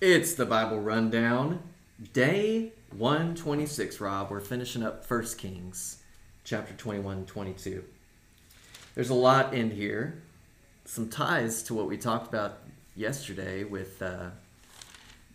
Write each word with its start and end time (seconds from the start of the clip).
It's 0.00 0.32
the 0.32 0.46
Bible 0.46 0.80
Rundown, 0.80 1.62
day 2.14 2.72
126, 2.96 4.00
Rob. 4.00 4.30
We're 4.30 4.40
finishing 4.40 4.82
up 4.82 5.04
1 5.06 5.24
Kings, 5.36 5.98
chapter 6.42 6.72
21 6.72 7.26
22. 7.26 7.84
There's 8.94 9.10
a 9.10 9.14
lot 9.14 9.52
in 9.52 9.72
here, 9.72 10.22
some 10.86 11.10
ties 11.10 11.62
to 11.64 11.74
what 11.74 11.86
we 11.86 11.98
talked 11.98 12.28
about 12.28 12.60
yesterday 12.96 13.62
with 13.62 14.00
uh, 14.00 14.30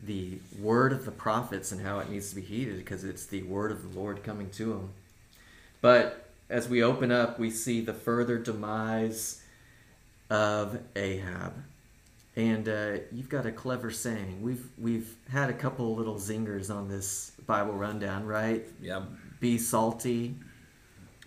the 0.04 0.40
word 0.60 0.94
of 0.94 1.06
the 1.06 1.12
prophets 1.12 1.72
and 1.72 1.86
how 1.86 2.00
it 2.00 2.10
needs 2.10 2.30
to 2.30 2.36
be 2.38 2.42
heeded 2.42 2.78
because 2.78 3.04
it's 3.04 3.28
the 3.28 3.44
word 3.44 3.72
of 3.72 3.84
the 3.84 4.00
Lord 4.00 4.24
coming 4.24 4.50
to 4.50 4.66
them. 4.66 4.94
But 5.80 6.28
as 6.50 6.68
we 6.68 6.82
open 6.82 7.12
up, 7.12 7.38
we 7.38 7.52
see 7.52 7.82
the 7.82 7.94
further 7.94 8.40
demise 8.40 9.44
of 10.28 10.80
Ahab. 10.96 11.54
And 12.38 12.68
uh, 12.68 12.98
you've 13.14 13.30
got 13.30 13.46
a 13.46 13.52
clever 13.52 13.90
saying. 13.92 14.42
We've 14.42 14.68
we've 14.78 15.16
had 15.30 15.50
a 15.50 15.54
couple 15.54 15.96
little 15.96 16.16
zingers 16.16 16.70
on 16.74 16.90
this 16.90 17.32
Bible 17.46 17.74
rundown, 17.74 18.26
right? 18.26 18.68
Yeah. 18.82 19.04
Be 19.40 19.58
salty, 19.58 20.36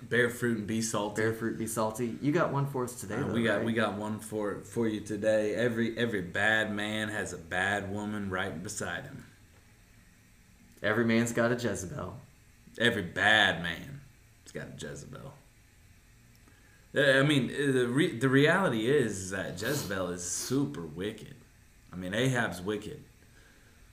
Bear 0.03 0.29
fruit 0.31 0.59
and 0.59 0.67
be 0.67 0.81
salty. 0.83 1.21
bear 1.23 1.33
fruit, 1.33 1.59
be 1.59 1.67
salty. 1.67 2.17
You 2.21 2.31
got 2.31 2.53
one 2.53 2.67
for 2.67 2.85
us 2.85 3.01
today, 3.01 3.17
Uh, 3.17 3.27
though, 3.27 3.33
we 3.33 3.43
got 3.43 3.57
right? 3.59 3.65
we 3.67 3.73
got 3.73 3.97
one 3.97 4.19
for 4.21 4.61
for 4.65 4.87
you 4.87 5.01
today. 5.01 5.55
Every 5.55 5.97
every 5.97 6.21
bad 6.23 6.75
man 6.75 7.09
has 7.09 7.33
a 7.33 7.39
bad 7.39 7.91
woman 7.91 8.29
right 8.31 8.63
beside 8.63 9.05
him. 9.05 9.25
Every 10.83 11.05
man's 11.05 11.33
got 11.33 11.51
a 11.53 11.55
Jezebel. 11.57 12.17
Every 12.79 13.03
bad 13.03 13.63
man 13.63 14.01
has 14.45 14.53
got 14.53 14.69
a 14.69 14.87
Jezebel. 14.87 15.33
I 16.97 17.23
mean, 17.23 17.51
uh, 17.51 17.73
the 17.73 17.87
re- 17.89 18.17
the 18.19 18.29
reality 18.29 18.87
is 18.89 19.31
that 19.31 19.61
Jezebel 19.61 20.09
is 20.11 20.29
super 20.29 20.83
wicked. 20.87 21.35
I 21.93 21.97
mean, 21.97 22.15
Ahab's 22.15 22.61
wicked, 22.61 23.03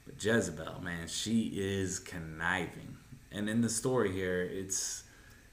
but 0.05 0.23
Jezebel, 0.23 0.81
man, 0.81 1.07
she 1.07 1.51
is 1.55 1.99
conniving. 1.99 2.97
And 3.31 3.49
in 3.49 3.61
the 3.61 3.69
story 3.69 4.11
here, 4.11 4.41
it's 4.41 5.03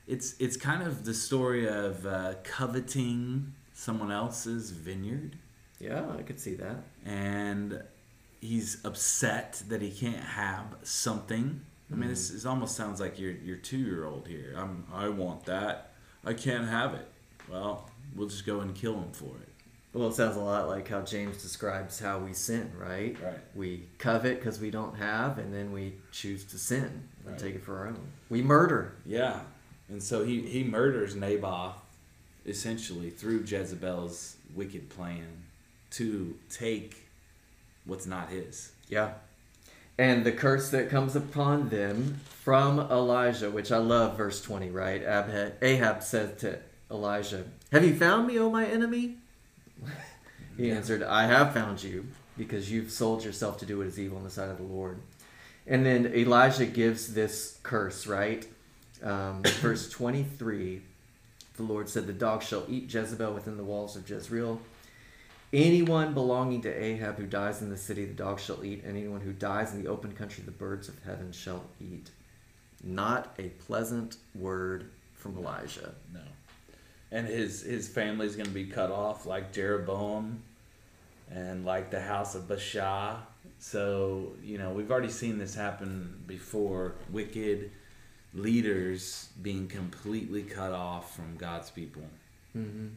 it's 0.06 0.34
it's 0.38 0.56
kind 0.56 0.82
of 0.82 1.04
the 1.04 1.14
story 1.14 1.66
of 1.68 2.06
uh, 2.06 2.34
coveting 2.44 3.54
someone 3.74 4.12
else's 4.12 4.70
vineyard, 4.70 5.36
Yeah, 5.80 6.04
I 6.16 6.22
could 6.22 6.38
see 6.38 6.54
that. 6.54 6.84
and 7.04 7.82
he's 8.40 8.84
upset 8.84 9.62
that 9.68 9.82
he 9.82 9.90
can't 9.90 10.24
have 10.24 10.76
something. 10.82 11.60
I 11.90 11.94
mean, 11.96 12.08
this 12.08 12.30
it 12.30 12.46
almost 12.46 12.76
sounds 12.76 13.00
like 13.00 13.18
your 13.18 13.32
your 13.32 13.56
two 13.56 13.78
year 13.78 14.04
old 14.06 14.28
here. 14.28 14.54
I'm 14.56 14.86
I 14.94 15.08
want 15.08 15.44
that. 15.46 15.92
I 16.24 16.34
can't 16.34 16.68
have 16.68 16.94
it. 16.94 17.08
Well, 17.52 17.88
we'll 18.16 18.28
just 18.28 18.46
go 18.46 18.60
and 18.60 18.74
kill 18.74 18.94
him 18.94 19.12
for 19.12 19.36
it. 19.42 19.48
Well, 19.92 20.08
it 20.08 20.14
sounds 20.14 20.36
a 20.36 20.40
lot 20.40 20.68
like 20.68 20.88
how 20.88 21.02
James 21.02 21.42
describes 21.42 22.00
how 22.00 22.18
we 22.18 22.32
sin, 22.32 22.72
right? 22.78 23.14
Right. 23.22 23.38
We 23.54 23.84
covet 23.98 24.38
because 24.38 24.58
we 24.58 24.70
don't 24.70 24.96
have, 24.96 25.36
and 25.36 25.52
then 25.52 25.70
we 25.70 25.92
choose 26.12 26.44
to 26.44 26.58
sin 26.58 27.08
and 27.24 27.32
Right. 27.32 27.38
take 27.38 27.54
it 27.56 27.62
for 27.62 27.76
our 27.78 27.88
own. 27.88 28.06
We 28.30 28.40
murder. 28.40 28.94
Yeah, 29.04 29.40
and 29.90 30.02
so 30.02 30.24
he 30.24 30.40
he 30.40 30.64
murders 30.64 31.14
Naboth 31.14 31.74
essentially 32.46 33.10
through 33.10 33.40
Jezebel's 33.46 34.36
wicked 34.54 34.88
plan 34.88 35.44
to 35.90 36.38
take 36.48 37.08
what's 37.84 38.06
not 38.06 38.30
his. 38.30 38.72
Yeah. 38.88 39.12
And 39.98 40.24
the 40.24 40.32
curse 40.32 40.70
that 40.70 40.88
comes 40.88 41.14
upon 41.14 41.68
them 41.68 42.20
from 42.24 42.80
Elijah, 42.80 43.50
which 43.50 43.70
I 43.70 43.76
love 43.76 44.16
verse 44.16 44.40
20, 44.40 44.70
right? 44.70 45.02
Ahab, 45.62 46.02
said 46.02 46.38
to 46.40 46.58
Elijah, 46.92 47.44
Have 47.72 47.84
you 47.84 47.94
found 47.94 48.26
me, 48.26 48.38
O 48.38 48.50
my 48.50 48.66
enemy? 48.66 49.16
he 50.56 50.70
answered, 50.70 51.02
I 51.02 51.26
have 51.26 51.54
found 51.54 51.82
you, 51.82 52.06
because 52.36 52.70
you've 52.70 52.90
sold 52.90 53.24
yourself 53.24 53.58
to 53.58 53.66
do 53.66 53.78
what 53.78 53.86
is 53.86 53.98
evil 53.98 54.18
in 54.18 54.24
the 54.24 54.30
sight 54.30 54.50
of 54.50 54.58
the 54.58 54.64
Lord. 54.64 55.00
And 55.66 55.86
then 55.86 56.06
Elijah 56.06 56.66
gives 56.66 57.14
this 57.14 57.58
curse, 57.62 58.06
right? 58.06 58.46
Um, 59.02 59.42
verse 59.60 59.88
23 59.88 60.82
The 61.56 61.62
Lord 61.62 61.88
said, 61.88 62.06
The 62.06 62.12
dog 62.12 62.42
shall 62.42 62.64
eat 62.68 62.92
Jezebel 62.92 63.32
within 63.32 63.56
the 63.56 63.64
walls 63.64 63.96
of 63.96 64.08
Jezreel. 64.08 64.60
Anyone 65.52 66.14
belonging 66.14 66.62
to 66.62 66.70
Ahab 66.70 67.18
who 67.18 67.26
dies 67.26 67.60
in 67.60 67.68
the 67.68 67.76
city, 67.76 68.06
the 68.06 68.14
dog 68.14 68.40
shall 68.40 68.64
eat, 68.64 68.84
and 68.84 68.96
anyone 68.96 69.20
who 69.20 69.32
dies 69.32 69.74
in 69.74 69.82
the 69.82 69.90
open 69.90 70.12
country, 70.12 70.42
the 70.44 70.50
birds 70.50 70.88
of 70.88 71.02
heaven 71.04 71.30
shall 71.30 71.64
eat. 71.78 72.10
Not 72.82 73.34
a 73.38 73.48
pleasant 73.48 74.16
word 74.34 74.90
from 75.14 75.36
Elijah. 75.36 75.94
No. 76.12 76.20
And 77.12 77.28
his 77.28 77.62
his 77.62 77.88
family's 77.88 78.34
going 78.34 78.48
to 78.48 78.54
be 78.54 78.64
cut 78.64 78.90
off 78.90 79.26
like 79.26 79.52
Jeroboam 79.52 80.42
and 81.30 81.64
like 81.64 81.90
the 81.90 82.00
house 82.00 82.34
of 82.34 82.48
Baasha. 82.48 83.18
So, 83.58 84.32
you 84.42 84.58
know, 84.58 84.70
we've 84.70 84.90
already 84.90 85.10
seen 85.10 85.38
this 85.38 85.54
happen 85.54 86.24
before. 86.26 86.94
Wicked 87.10 87.70
leaders 88.34 89.28
being 89.40 89.68
completely 89.68 90.42
cut 90.42 90.72
off 90.72 91.14
from 91.14 91.36
God's 91.36 91.70
people. 91.70 92.02
Mm-hmm. 92.56 92.88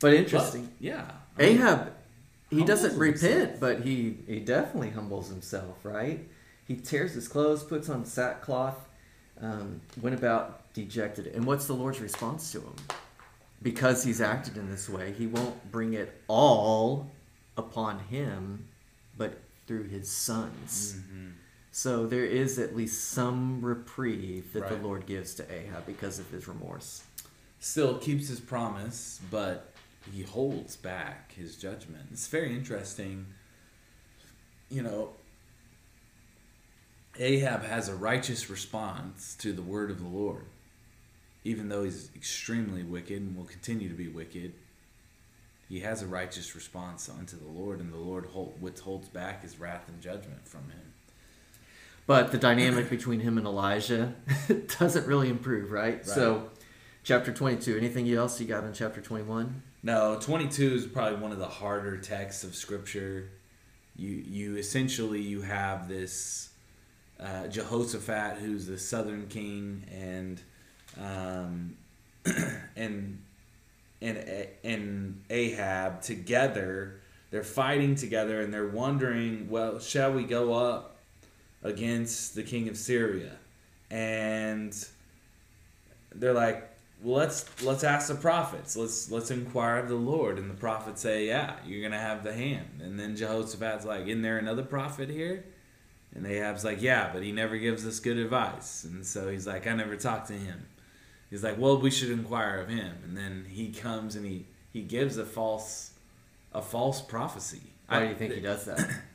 But 0.00 0.14
interesting. 0.14 0.66
But, 0.66 0.72
yeah. 0.78 1.10
I 1.38 1.42
mean, 1.42 1.56
Ahab, 1.56 1.92
he 2.50 2.64
doesn't 2.64 2.98
repent, 2.98 3.22
himself. 3.22 3.60
but 3.60 3.80
he, 3.80 4.16
he 4.26 4.40
definitely 4.40 4.90
humbles 4.90 5.28
himself, 5.28 5.78
right? 5.82 6.26
He 6.66 6.76
tears 6.76 7.12
his 7.12 7.28
clothes, 7.28 7.64
puts 7.64 7.88
on 7.88 8.04
sackcloth, 8.04 8.88
um, 9.40 9.80
went 10.00 10.14
about 10.14 10.72
dejected. 10.72 11.26
And 11.28 11.44
what's 11.44 11.66
the 11.66 11.74
Lord's 11.74 12.00
response 12.00 12.52
to 12.52 12.60
him? 12.60 12.74
Because 13.62 14.04
he's 14.04 14.20
acted 14.20 14.56
in 14.56 14.70
this 14.70 14.88
way, 14.88 15.12
he 15.12 15.26
won't 15.26 15.70
bring 15.70 15.92
it 15.94 16.22
all 16.28 17.10
upon 17.56 17.98
him, 17.98 18.66
but 19.18 19.38
through 19.66 19.84
his 19.84 20.10
sons. 20.10 20.94
mhm. 20.96 21.32
So 21.72 22.06
there 22.06 22.24
is 22.24 22.58
at 22.58 22.74
least 22.74 23.08
some 23.10 23.60
reprieve 23.64 24.52
that 24.54 24.62
Right. 24.62 24.70
the 24.70 24.76
Lord 24.76 25.06
gives 25.06 25.34
to 25.36 25.52
Ahab 25.52 25.86
because 25.86 26.18
of 26.18 26.28
his 26.30 26.48
remorse. 26.48 27.04
Still 27.60 27.98
keeps 27.98 28.28
his 28.28 28.40
promise, 28.40 29.20
but 29.30 29.72
he 30.10 30.22
holds 30.22 30.76
back 30.76 31.32
his 31.32 31.56
judgment. 31.56 32.08
It's 32.10 32.26
very 32.26 32.56
interesting. 32.56 33.26
You 34.70 34.82
know, 34.82 35.14
Ahab 37.18 37.62
has 37.64 37.88
a 37.88 37.94
righteous 37.94 38.48
response 38.48 39.34
to 39.36 39.52
the 39.52 39.62
word 39.62 39.90
of 39.90 39.98
the 39.98 40.08
Lord, 40.08 40.46
even 41.44 41.68
though 41.68 41.84
he's 41.84 42.10
extremely 42.14 42.82
wicked 42.82 43.20
and 43.20 43.36
will 43.36 43.44
continue 43.44 43.88
to 43.88 43.94
be 43.94 44.08
wicked. 44.08 44.52
He 45.68 45.80
has 45.80 46.02
a 46.02 46.06
righteous 46.06 46.54
response 46.54 47.08
unto 47.08 47.38
the 47.38 47.48
Lord, 47.48 47.80
and 47.80 47.92
the 47.92 47.98
Lord 47.98 48.26
hold, 48.26 48.60
withholds 48.60 49.08
back 49.08 49.42
his 49.42 49.58
wrath 49.58 49.88
and 49.88 50.00
judgment 50.00 50.46
from 50.46 50.64
him. 50.64 50.92
But 52.06 52.32
the 52.32 52.38
dynamic 52.38 52.90
between 52.90 53.20
him 53.20 53.38
and 53.38 53.46
Elijah 53.46 54.14
doesn't 54.78 55.06
really 55.06 55.28
improve, 55.28 55.70
right? 55.70 56.04
So, 56.04 56.50
chapter 57.04 57.32
22, 57.32 57.76
anything 57.76 58.10
else 58.12 58.40
you 58.40 58.48
got 58.48 58.64
in 58.64 58.72
chapter 58.72 59.00
21? 59.00 59.62
No, 59.84 60.18
22 60.20 60.74
is 60.74 60.86
probably 60.86 61.20
one 61.20 61.30
of 61.30 61.38
the 61.38 61.46
harder 61.46 61.96
texts 61.98 62.42
of 62.42 62.56
scripture. 62.56 63.30
You 63.96 64.10
you 64.10 64.56
essentially 64.56 65.20
you 65.20 65.42
have 65.42 65.88
this 65.88 66.50
uh, 67.18 67.46
Jehoshaphat 67.46 68.38
who's 68.38 68.66
the 68.66 68.78
southern 68.78 69.28
king 69.28 69.84
and 69.90 70.40
um, 71.00 71.76
and 72.76 73.22
and 74.00 74.46
and 74.62 75.24
Ahab 75.30 76.02
together. 76.02 77.00
They're 77.30 77.42
fighting 77.44 77.94
together 77.94 78.40
and 78.40 78.52
they're 78.52 78.66
wondering, 78.66 79.48
well, 79.48 79.78
shall 79.78 80.12
we 80.12 80.24
go 80.24 80.52
up 80.52 80.96
against 81.62 82.34
the 82.34 82.42
king 82.42 82.68
of 82.68 82.76
Syria? 82.76 83.36
And 83.88 84.74
they're 86.12 86.32
like, 86.32 86.68
well, 87.02 87.18
let's 87.18 87.62
let's 87.62 87.84
ask 87.84 88.08
the 88.08 88.14
prophets. 88.16 88.76
Let's 88.76 89.10
let's 89.10 89.30
inquire 89.30 89.78
of 89.78 89.88
the 89.88 89.94
Lord. 89.94 90.38
And 90.38 90.50
the 90.50 90.54
prophets 90.54 91.00
say, 91.00 91.26
yeah, 91.26 91.56
you're 91.64 91.82
gonna 91.82 92.00
have 92.00 92.24
the 92.24 92.32
hand. 92.32 92.80
And 92.82 92.98
then 92.98 93.16
Jehoshaphat's 93.16 93.84
like, 93.84 94.06
isn't 94.06 94.22
there 94.22 94.38
another 94.38 94.64
prophet 94.64 95.08
here? 95.08 95.44
And 96.14 96.26
Ahab's 96.26 96.64
like, 96.64 96.82
yeah, 96.82 97.10
but 97.12 97.22
he 97.22 97.30
never 97.30 97.56
gives 97.56 97.86
us 97.86 98.00
good 98.00 98.16
advice. 98.16 98.82
And 98.82 99.06
so 99.06 99.28
he's 99.28 99.46
like, 99.46 99.68
I 99.68 99.74
never 99.74 99.94
talked 99.94 100.26
to 100.28 100.32
him. 100.34 100.66
He's 101.30 101.44
like, 101.44 101.58
well, 101.58 101.80
we 101.80 101.90
should 101.90 102.10
inquire 102.10 102.60
of 102.60 102.68
him. 102.68 102.96
And 103.04 103.16
then 103.16 103.46
he 103.48 103.70
comes 103.70 104.16
and 104.16 104.26
he 104.26 104.46
he 104.72 104.82
gives 104.82 105.16
a 105.16 105.24
false 105.24 105.92
a 106.52 106.60
false 106.60 107.00
prophecy. 107.00 107.62
Why 107.86 108.00
do 108.00 108.06
you 108.06 108.14
think 108.14 108.34
he 108.34 108.40
does 108.40 108.64
that? 108.64 108.88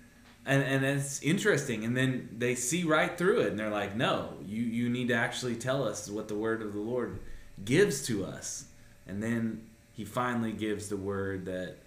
and 0.46 0.64
and 0.64 0.86
it's 0.86 1.22
interesting 1.24 1.84
and 1.84 1.98
then 1.98 2.30
they 2.38 2.56
see 2.56 2.84
right 2.84 3.18
through 3.18 3.42
it 3.42 3.48
and 3.48 3.60
they're 3.60 3.70
like 3.70 3.96
no 3.96 4.34
you 4.46 4.62
you 4.62 4.90
need 4.90 5.08
to 5.08 5.14
actually 5.14 5.56
tell 5.56 5.84
us 5.84 6.10
what 6.10 6.28
the 6.28 6.36
word 6.36 6.62
of 6.62 6.74
the 6.74 6.80
lord 6.80 7.20
gives 7.64 8.06
to 8.06 8.24
us 8.26 8.66
and 9.08 9.22
then 9.22 9.62
he 9.94 10.06
finally 10.06 10.52
gives 10.52 10.90
the 10.90 10.98
word 10.98 11.46
that 11.46 11.78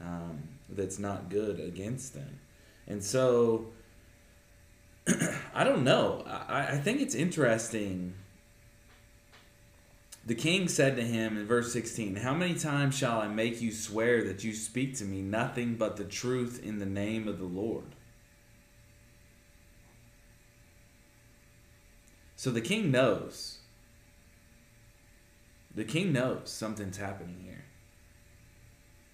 um, 0.00 0.42
that's 0.70 0.98
not 0.98 1.28
good 1.28 1.60
against 1.60 2.14
them 2.14 2.38
and 2.86 3.02
so 3.02 3.66
i 5.54 5.62
don't 5.62 5.84
know 5.84 6.24
I, 6.26 6.68
I 6.72 6.76
think 6.78 7.00
it's 7.00 7.14
interesting 7.14 8.14
the 10.24 10.34
king 10.34 10.68
said 10.68 10.96
to 10.96 11.02
him 11.02 11.38
in 11.38 11.46
verse 11.46 11.72
16, 11.72 12.16
How 12.16 12.34
many 12.34 12.54
times 12.54 12.96
shall 12.96 13.20
I 13.20 13.28
make 13.28 13.60
you 13.60 13.72
swear 13.72 14.22
that 14.24 14.44
you 14.44 14.52
speak 14.52 14.96
to 14.96 15.04
me 15.04 15.22
nothing 15.22 15.76
but 15.76 15.96
the 15.96 16.04
truth 16.04 16.62
in 16.62 16.78
the 16.78 16.86
name 16.86 17.26
of 17.26 17.38
the 17.38 17.46
Lord? 17.46 17.94
So 22.36 22.50
the 22.50 22.60
king 22.60 22.90
knows. 22.90 23.58
The 25.74 25.84
king 25.84 26.12
knows 26.12 26.50
something's 26.50 26.96
happening 26.96 27.42
here. 27.44 27.64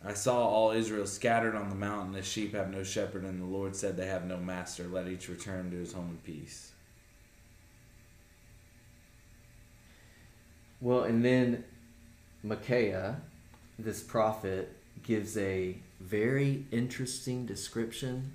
I 0.04 0.14
saw 0.14 0.46
all 0.46 0.70
Israel 0.70 1.06
scattered 1.06 1.56
on 1.56 1.68
the 1.68 1.74
mountain 1.74 2.12
the 2.12 2.22
sheep 2.22 2.54
have 2.54 2.70
no 2.70 2.84
shepherd, 2.84 3.24
and 3.24 3.40
the 3.40 3.46
Lord 3.46 3.74
said 3.74 3.96
they 3.96 4.06
have 4.06 4.24
no 4.24 4.36
master. 4.36 4.84
Let 4.84 5.08
each 5.08 5.28
return 5.28 5.70
to 5.70 5.76
his 5.76 5.92
home 5.92 6.10
in 6.10 6.18
peace. 6.18 6.72
Well, 10.80 11.04
and 11.04 11.24
then 11.24 11.64
Micaiah, 12.42 13.20
this 13.78 14.02
prophet, 14.02 14.72
gives 15.02 15.36
a 15.36 15.76
very 16.00 16.64
interesting 16.70 17.46
description. 17.46 18.32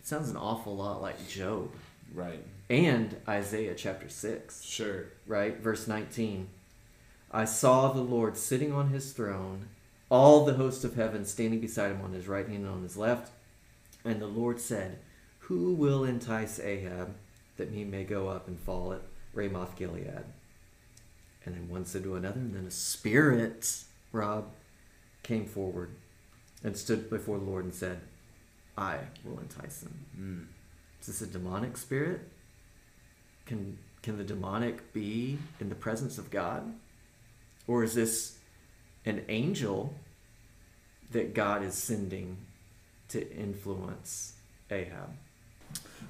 It 0.00 0.06
sounds 0.06 0.28
an 0.30 0.36
awful 0.36 0.76
lot 0.76 1.00
like 1.02 1.28
Job 1.28 1.70
Right. 2.14 2.42
and 2.68 3.16
Isaiah 3.28 3.74
chapter 3.74 4.08
6, 4.08 4.62
Sure. 4.62 5.06
right? 5.26 5.56
Verse 5.58 5.86
19. 5.86 6.48
I 7.30 7.44
saw 7.44 7.92
the 7.92 8.00
Lord 8.02 8.36
sitting 8.36 8.72
on 8.72 8.88
his 8.88 9.12
throne, 9.12 9.68
all 10.10 10.44
the 10.44 10.54
hosts 10.54 10.84
of 10.84 10.94
heaven 10.94 11.24
standing 11.24 11.60
beside 11.60 11.92
him 11.92 12.00
on 12.02 12.12
his 12.12 12.28
right 12.28 12.46
hand 12.46 12.64
and 12.64 12.74
on 12.74 12.82
his 12.82 12.96
left. 12.96 13.32
And 14.04 14.20
the 14.20 14.26
Lord 14.28 14.60
said, 14.60 14.98
Who 15.40 15.74
will 15.74 16.04
entice 16.04 16.60
Ahab 16.60 17.14
that 17.56 17.70
he 17.70 17.84
may 17.84 18.04
go 18.04 18.28
up 18.28 18.46
and 18.46 18.58
fall 18.58 18.92
at 18.92 19.02
Ramoth 19.34 19.76
Gilead? 19.76 20.24
And 21.46 21.54
then 21.54 21.68
one 21.68 21.86
said 21.86 22.02
to 22.02 22.16
another, 22.16 22.40
and 22.40 22.54
then 22.54 22.66
a 22.66 22.70
spirit, 22.70 23.84
Rob, 24.12 24.50
came 25.22 25.46
forward 25.46 25.90
and 26.64 26.76
stood 26.76 27.08
before 27.08 27.38
the 27.38 27.44
Lord 27.44 27.64
and 27.64 27.72
said, 27.72 28.00
I 28.76 28.98
will 29.24 29.38
entice 29.38 29.82
him. 29.82 30.04
Mm. 30.18 30.46
Is 31.00 31.06
this 31.06 31.22
a 31.22 31.26
demonic 31.26 31.76
spirit? 31.76 32.20
Can 33.46 33.78
can 34.02 34.18
the 34.18 34.24
demonic 34.24 34.92
be 34.92 35.38
in 35.58 35.68
the 35.68 35.74
presence 35.74 36.18
of 36.18 36.30
God? 36.30 36.74
Or 37.66 37.82
is 37.82 37.94
this 37.94 38.38
an 39.04 39.24
angel 39.28 39.94
that 41.10 41.34
God 41.34 41.64
is 41.64 41.74
sending 41.74 42.36
to 43.08 43.28
influence 43.36 44.34
Ahab? 44.70 45.10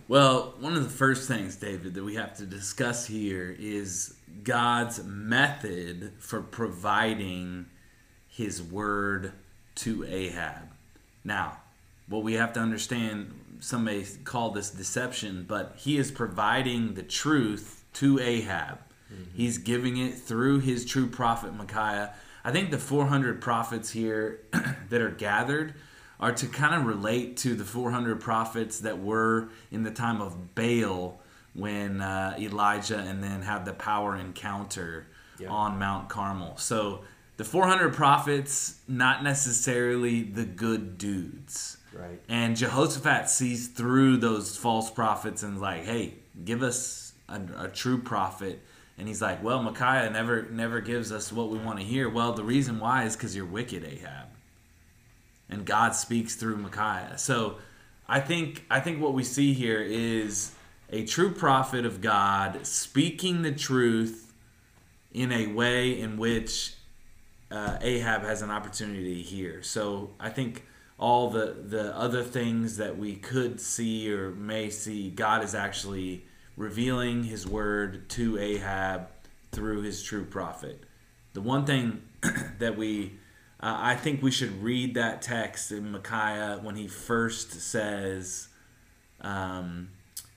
Well, 0.08 0.54
one 0.60 0.76
of 0.76 0.84
the 0.84 0.88
first 0.88 1.26
things, 1.26 1.56
David, 1.56 1.94
that 1.94 2.04
we 2.04 2.14
have 2.14 2.36
to 2.36 2.46
discuss 2.46 3.06
here 3.06 3.54
is 3.58 4.14
God's 4.44 5.02
method 5.02 6.12
for 6.20 6.42
providing 6.42 7.66
his 8.28 8.62
word 8.62 9.32
to 9.76 10.04
Ahab. 10.04 10.68
Now, 11.24 11.58
what 12.08 12.22
we 12.22 12.34
have 12.34 12.52
to 12.52 12.60
understand, 12.60 13.34
some 13.58 13.82
may 13.82 14.04
call 14.22 14.50
this 14.50 14.70
deception, 14.70 15.44
but 15.48 15.74
he 15.76 15.96
is 15.96 16.12
providing 16.12 16.94
the 16.94 17.02
truth 17.02 17.84
to 17.94 18.20
Ahab. 18.20 18.78
Mm-hmm. 19.12 19.36
He's 19.36 19.58
giving 19.58 19.96
it 19.96 20.14
through 20.14 20.60
his 20.60 20.84
true 20.84 21.08
prophet 21.08 21.52
Micaiah. 21.52 22.14
I 22.44 22.52
think 22.52 22.70
the 22.70 22.78
400 22.78 23.40
prophets 23.40 23.90
here 23.90 24.42
that 24.88 25.00
are 25.00 25.10
gathered 25.10 25.74
are 26.20 26.32
to 26.32 26.46
kind 26.46 26.74
of 26.74 26.86
relate 26.86 27.36
to 27.38 27.54
the 27.54 27.64
400 27.64 28.20
prophets 28.20 28.80
that 28.80 28.98
were 28.98 29.48
in 29.70 29.82
the 29.82 29.90
time 29.90 30.20
of 30.20 30.54
Baal 30.54 31.20
when 31.54 32.00
uh, 32.00 32.34
Elijah 32.38 32.98
and 32.98 33.22
then 33.22 33.42
had 33.42 33.64
the 33.64 33.72
power 33.72 34.16
encounter 34.16 35.06
Yeah. 35.38 35.48
on 35.48 35.78
Mount 35.78 36.08
Carmel. 36.08 36.56
So 36.58 37.02
the 37.36 37.44
400 37.44 37.92
prophets, 37.94 38.80
not 38.88 39.22
necessarily 39.22 40.22
the 40.22 40.44
good 40.44 40.96
dudes. 40.98 41.76
Right. 41.92 42.20
And 42.28 42.56
Jehoshaphat 42.56 43.28
sees 43.30 43.68
through 43.68 44.18
those 44.18 44.56
false 44.56 44.90
prophets 44.90 45.42
and 45.42 45.56
is 45.56 45.60
like, 45.62 45.84
hey, 45.84 46.14
give 46.44 46.62
us 46.62 47.12
a, 47.28 47.40
a 47.58 47.68
true 47.68 47.98
prophet. 47.98 48.60
And 48.98 49.06
he's 49.08 49.20
like, 49.22 49.42
well, 49.42 49.62
Micaiah 49.62 50.10
never 50.10 50.46
never 50.50 50.80
gives 50.80 51.12
us 51.12 51.30
what 51.32 51.50
we 51.50 51.58
want 51.58 51.78
to 51.78 51.84
hear. 51.84 52.08
Well, 52.08 52.32
the 52.32 52.44
reason 52.44 52.78
why 52.80 53.04
is 53.04 53.16
because 53.16 53.34
you're 53.36 53.44
wicked, 53.46 53.84
Ahab. 53.84 54.28
And 55.48 55.64
God 55.64 55.94
speaks 55.94 56.34
through 56.34 56.56
Micaiah. 56.56 57.18
So 57.18 57.56
I 58.08 58.20
think 58.20 58.64
I 58.70 58.80
think 58.80 59.00
what 59.00 59.14
we 59.14 59.24
see 59.24 59.52
here 59.52 59.82
is 59.82 60.52
a 60.90 61.04
true 61.04 61.32
prophet 61.32 61.84
of 61.84 62.00
God 62.00 62.66
speaking 62.66 63.42
the 63.42 63.52
truth 63.52 64.32
in 65.12 65.32
a 65.32 65.48
way 65.48 65.98
in 65.98 66.16
which 66.16 66.74
uh, 67.50 67.78
Ahab 67.80 68.22
has 68.22 68.42
an 68.42 68.50
opportunity 68.50 69.16
to 69.16 69.22
hear. 69.22 69.62
So 69.62 70.10
I 70.20 70.30
think 70.30 70.64
all 70.98 71.30
the 71.30 71.56
the 71.66 71.96
other 71.96 72.22
things 72.22 72.76
that 72.78 72.96
we 72.96 73.16
could 73.16 73.60
see 73.60 74.12
or 74.12 74.30
may 74.30 74.70
see, 74.70 75.10
God 75.10 75.42
is 75.44 75.54
actually 75.54 76.24
revealing 76.56 77.24
His 77.24 77.46
word 77.46 78.08
to 78.10 78.38
Ahab 78.38 79.08
through 79.52 79.82
His 79.82 80.02
true 80.02 80.24
prophet. 80.24 80.84
The 81.32 81.40
one 81.42 81.66
thing 81.66 82.02
that 82.58 82.76
we 82.76 83.12
uh, 83.60 83.76
I 83.78 83.94
think 83.94 84.22
we 84.22 84.30
should 84.30 84.62
read 84.62 84.94
that 84.94 85.22
text 85.22 85.72
in 85.72 85.90
Micaiah 85.90 86.58
when 86.62 86.76
he 86.76 86.88
first 86.88 87.52
says, 87.52 88.48
um, 89.22 89.88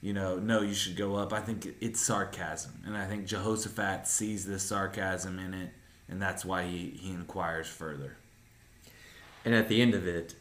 you 0.01 0.13
know, 0.13 0.39
no, 0.39 0.61
you 0.61 0.73
should 0.73 0.95
go 0.95 1.15
up. 1.15 1.33
I 1.33 1.41
think 1.41 1.67
it's 1.81 1.99
sarcasm. 1.99 2.81
And 2.85 2.95
I 2.95 3.05
think 3.05 3.25
Jehoshaphat 3.25 4.07
sees 4.07 4.45
this 4.45 4.63
sarcasm 4.63 5.37
in 5.37 5.53
it, 5.53 5.71
and 6.07 6.21
that's 6.21 6.45
why 6.45 6.63
he, 6.63 6.97
he 7.01 7.11
inquires 7.11 7.67
further. 7.67 8.15
And 9.43 9.53
at 9.53 9.67
the 9.67 9.81
end 9.81 9.93
of 9.93 10.07
it, 10.07 10.35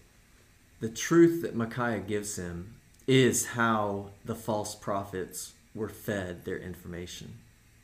the 0.81 0.89
truth 0.89 1.43
that 1.43 1.57
Micaiah 1.57 1.99
gives 1.99 2.37
him 2.37 2.77
is 3.09 3.47
how 3.47 4.11
the 4.25 4.35
false 4.35 4.77
prophets 4.77 5.55
were 5.75 5.89
fed 5.89 6.45
their 6.45 6.59
information. 6.59 7.39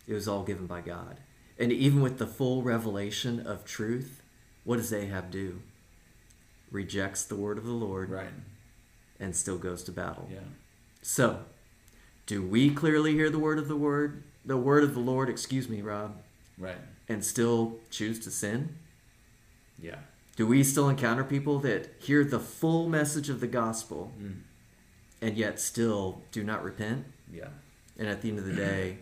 It 0.06 0.14
was 0.14 0.28
all 0.28 0.44
given 0.44 0.66
by 0.66 0.82
God. 0.82 1.18
And 1.58 1.72
even 1.72 2.00
with 2.00 2.18
the 2.18 2.26
full 2.26 2.62
revelation 2.62 3.44
of 3.44 3.64
truth, 3.64 4.22
what 4.64 4.76
does 4.76 4.92
Ahab 4.92 5.30
do? 5.30 5.60
Rejects 6.70 7.24
the 7.24 7.36
word 7.36 7.58
of 7.58 7.64
the 7.64 7.72
Lord 7.72 8.10
Right. 8.10 8.32
and 9.20 9.34
still 9.36 9.58
goes 9.58 9.82
to 9.84 9.92
battle. 9.92 10.28
Yeah. 10.32 10.40
So, 11.02 11.44
do 12.26 12.42
we 12.42 12.74
clearly 12.74 13.12
hear 13.12 13.30
the 13.30 13.38
word 13.38 13.58
of 13.58 13.68
the 13.68 13.76
word, 13.76 14.22
the 14.44 14.56
word 14.56 14.82
of 14.84 14.94
the 14.94 15.00
Lord, 15.00 15.28
excuse 15.28 15.68
me, 15.68 15.82
Rob, 15.82 16.20
Right. 16.58 16.78
and 17.08 17.24
still 17.24 17.78
choose 17.90 18.18
to 18.20 18.30
sin? 18.30 18.76
Yeah. 19.78 20.00
Do 20.36 20.46
we 20.46 20.64
still 20.64 20.88
encounter 20.88 21.22
people 21.22 21.60
that 21.60 21.94
hear 22.00 22.24
the 22.24 22.40
full 22.40 22.88
message 22.88 23.28
of 23.28 23.40
the 23.40 23.46
gospel 23.46 24.12
Mm. 24.20 24.40
and 25.20 25.36
yet 25.36 25.60
still 25.60 26.22
do 26.32 26.42
not 26.42 26.64
repent? 26.64 27.06
Yeah. 27.30 27.50
And 27.96 28.08
at 28.08 28.22
the 28.22 28.30
end 28.30 28.38
of 28.40 28.44
the 28.46 28.52
day, 28.56 28.98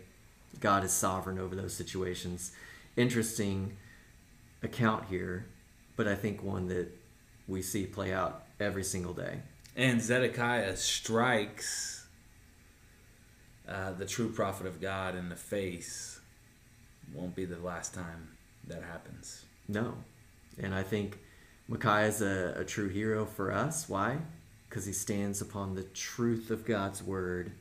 God 0.60 0.84
is 0.84 0.92
sovereign 0.92 1.38
over 1.38 1.54
those 1.56 1.72
situations. 1.75 2.52
Interesting 2.96 3.78
account 4.62 5.06
here, 5.08 5.46
but 5.96 6.08
I 6.08 6.14
think 6.14 6.42
one 6.42 6.68
that 6.68 6.88
we 7.49 7.62
see 7.62 7.87
play 7.87 8.12
out 8.12 8.44
every 8.61 8.84
single 8.84 9.12
day. 9.12 9.40
And 9.76 10.00
Zedekiah 10.00 10.76
strikes 10.76 12.06
uh, 13.68 13.92
the 13.92 14.06
true 14.06 14.28
prophet 14.30 14.66
of 14.66 14.80
God 14.80 15.14
in 15.16 15.28
the 15.28 15.37
face. 15.37 16.20
Won't 17.14 17.34
be 17.34 17.44
the 17.44 17.58
last 17.58 17.94
time 17.94 18.28
that 18.68 18.82
happens. 18.82 19.44
No. 19.68 19.94
And 20.58 20.75
I 20.75 20.82
think 20.82 21.18
Micaiah 21.68 22.08
is 22.08 22.22
a, 22.22 22.54
a 22.58 22.64
true 22.64 22.88
hero 22.88 23.25
for 23.25 23.52
us. 23.52 23.88
Why? 23.88 24.18
Because 24.68 24.84
he 24.84 24.92
stands 24.92 25.40
upon 25.40 25.75
the 25.75 25.84
truth 25.84 26.50
of 26.50 26.64
God's 26.64 27.02
word, 27.02 27.52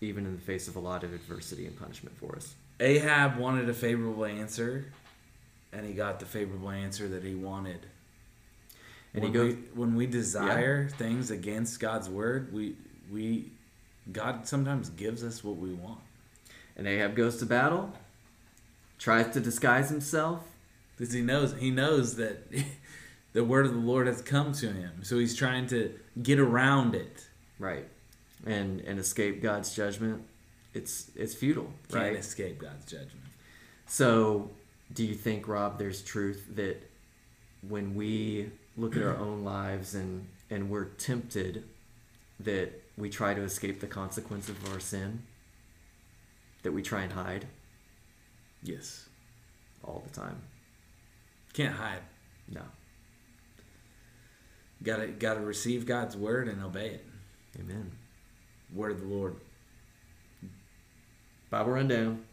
even 0.00 0.26
in 0.26 0.34
the 0.34 0.42
face 0.42 0.68
of 0.68 0.76
a 0.76 0.80
lot 0.80 1.04
of 1.04 1.12
adversity 1.12 1.66
and 1.66 1.78
punishment 1.78 2.16
for 2.16 2.36
us. 2.36 2.54
Ahab 2.80 3.36
wanted 3.36 3.68
a 3.68 3.74
favorable 3.74 4.24
answer, 4.24 4.86
and 5.72 5.86
he 5.86 5.92
got 5.92 6.20
the 6.20 6.26
favorable 6.26 6.70
answer 6.70 7.08
that 7.08 7.24
he 7.24 7.34
wanted. 7.34 7.86
And 9.14 9.22
when 9.24 9.32
he 9.32 9.38
goes, 9.38 9.54
we, 9.54 9.60
when 9.74 9.94
we 9.96 10.06
desire 10.06 10.88
things 10.88 11.30
against 11.30 11.80
God's 11.80 12.08
word, 12.08 12.52
we 12.52 12.76
we 13.10 13.50
God 14.12 14.46
sometimes 14.46 14.88
gives 14.90 15.22
us 15.24 15.42
what 15.44 15.56
we 15.56 15.72
want. 15.72 16.00
and 16.76 16.86
Ahab 16.86 17.14
goes 17.16 17.36
to 17.38 17.46
battle, 17.46 17.92
tries 18.98 19.32
to 19.34 19.40
disguise 19.40 19.90
himself. 19.90 20.42
because 20.96 21.12
he 21.12 21.22
knows 21.22 21.54
he 21.58 21.70
knows 21.70 22.16
that 22.16 22.46
the 23.32 23.44
word 23.44 23.66
of 23.66 23.72
the 23.72 23.78
Lord 23.80 24.06
has 24.06 24.22
come 24.22 24.52
to 24.54 24.72
him. 24.72 25.02
So 25.02 25.18
he's 25.18 25.36
trying 25.36 25.66
to 25.68 25.92
get 26.22 26.38
around 26.38 26.94
it. 26.94 27.26
Right. 27.58 27.86
And 28.46 28.80
and 28.82 28.98
escape 28.98 29.42
God's 29.42 29.74
judgment. 29.74 30.22
It's 30.72 31.10
it's 31.16 31.34
futile, 31.34 31.72
Can't 31.90 32.02
right? 32.02 32.16
escape 32.16 32.58
God's 32.60 32.84
judgment. 32.84 33.26
So, 33.86 34.50
do 34.92 35.04
you 35.04 35.14
think, 35.14 35.46
Rob, 35.48 35.78
there's 35.78 36.02
truth 36.02 36.46
that 36.54 36.82
when 37.66 37.94
we 37.94 38.50
look 38.76 38.96
at 38.96 39.02
our 39.02 39.16
own 39.16 39.44
lives 39.44 39.94
and 39.94 40.26
and 40.48 40.68
we're 40.68 40.86
tempted 40.86 41.64
that 42.40 42.82
we 42.96 43.08
try 43.08 43.34
to 43.34 43.42
escape 43.42 43.80
the 43.80 43.86
consequence 43.86 44.48
of 44.48 44.72
our 44.72 44.80
sin, 44.80 45.22
that 46.62 46.72
we 46.72 46.82
try 46.82 47.02
and 47.02 47.12
hide 47.12 47.46
Yes, 48.62 49.08
all 49.82 50.02
the 50.06 50.12
time? 50.20 50.42
can't 51.52 51.74
hide. 51.74 52.02
No. 52.48 52.62
Got 54.82 54.96
to 54.98 55.06
got 55.08 55.34
to 55.34 55.40
receive 55.40 55.86
God's 55.86 56.16
word 56.16 56.48
and 56.48 56.62
obey 56.62 56.88
it. 56.90 57.06
Amen. 57.58 57.92
Word 58.72 58.92
of 58.92 59.00
the 59.00 59.06
Lord. 59.06 59.36
Bible 61.50 61.72
rundown. 61.72 62.24